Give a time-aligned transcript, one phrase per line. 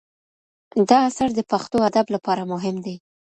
[0.89, 2.95] دا اثر د پښتو ادب لپاره مهم دی.